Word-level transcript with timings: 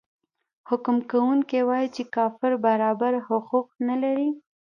حکم 0.69 0.97
کوونکی 1.11 1.59
وايي 1.69 1.87
چې 1.95 2.03
کافر 2.15 2.51
برابر 2.65 3.13
حقوق 3.27 3.67
نلري. 3.87 4.29